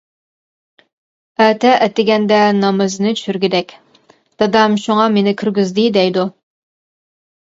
ئەتە 1.43 1.73
ئەتىگەندە 1.85 2.39
نامىزىنى 2.61 3.11
چۈشۈرگىدەك، 3.19 3.75
دادام 4.43 4.77
شۇڭا 4.85 5.05
مېنى 5.17 5.35
كىرگۈزدى 5.43 5.85
دەيدۇ. 5.99 6.25